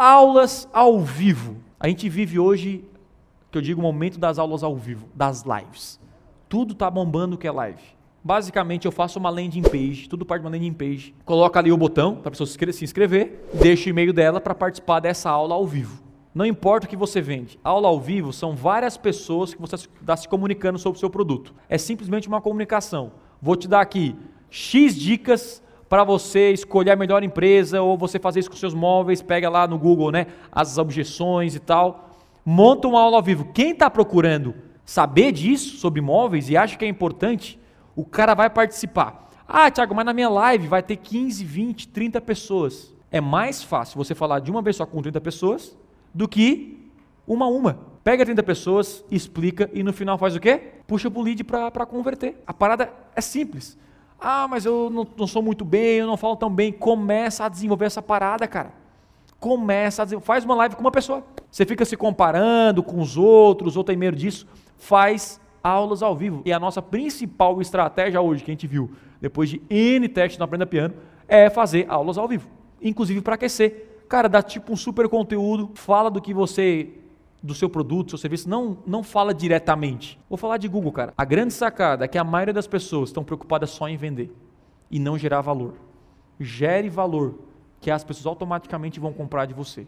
[0.00, 1.56] Aulas ao vivo.
[1.80, 2.84] A gente vive hoje,
[3.50, 5.98] que eu digo, o momento das aulas ao vivo, das lives.
[6.48, 7.82] Tudo está bombando que é live.
[8.22, 11.16] Basicamente, eu faço uma landing page, tudo parte de uma landing page.
[11.24, 15.00] Coloco ali o botão para a pessoa se inscrever, deixo o e-mail dela para participar
[15.00, 16.00] dessa aula ao vivo.
[16.32, 17.58] Não importa o que você vende.
[17.64, 21.52] Aula ao vivo são várias pessoas que você está se comunicando sobre o seu produto.
[21.68, 23.10] É simplesmente uma comunicação.
[23.42, 24.14] Vou te dar aqui
[24.48, 29.22] X dicas para você escolher a melhor empresa ou você fazer isso com seus móveis,
[29.22, 32.10] pega lá no Google, né, as objeções e tal.
[32.44, 33.52] Monta uma aula ao vivo.
[33.52, 37.58] Quem está procurando saber disso sobre móveis e acha que é importante,
[37.94, 39.30] o cara vai participar.
[39.46, 42.94] Ah, Thiago, mas na minha live vai ter 15, 20, 30 pessoas.
[43.10, 45.76] É mais fácil você falar de uma vez só com 30 pessoas
[46.12, 46.90] do que
[47.26, 47.78] uma a uma.
[48.04, 50.58] Pega 30 pessoas, explica e no final faz o quê?
[50.86, 52.42] Puxa pro lead para converter.
[52.46, 53.78] A parada é simples.
[54.20, 56.72] Ah, mas eu não, não, sou muito bem, eu não falo tão bem.
[56.72, 58.72] Começa a desenvolver essa parada, cara.
[59.38, 60.26] Começa a desenvolver.
[60.26, 61.24] Faz uma live com uma pessoa.
[61.50, 64.46] Você fica se comparando com os outros, ou tem medo disso.
[64.76, 66.42] Faz aulas ao vivo.
[66.44, 70.44] E a nossa principal estratégia hoje, que a gente viu, depois de N testes no
[70.44, 70.94] Aprenda Piano,
[71.28, 72.48] é fazer aulas ao vivo.
[72.82, 74.02] Inclusive para aquecer.
[74.08, 76.88] Cara, dá tipo um super conteúdo, fala do que você
[77.42, 80.18] do seu produto, seu serviço, não, não fala diretamente.
[80.28, 81.14] Vou falar de Google, cara.
[81.16, 84.32] A grande sacada é que a maioria das pessoas estão preocupadas só em vender
[84.90, 85.74] e não gerar valor.
[86.40, 87.38] Gere valor,
[87.80, 89.86] que as pessoas automaticamente vão comprar de você.